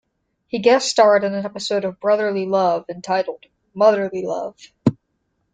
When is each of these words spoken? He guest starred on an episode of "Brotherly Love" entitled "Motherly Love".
He 0.47 0.57
guest 0.57 0.89
starred 0.89 1.23
on 1.23 1.35
an 1.35 1.45
episode 1.45 1.85
of 1.85 1.99
"Brotherly 1.99 2.47
Love" 2.47 2.85
entitled 2.89 3.45
"Motherly 3.75 4.25
Love". 4.25 4.57